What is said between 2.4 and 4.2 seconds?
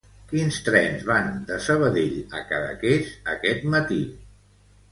Cadaqués aquest matí?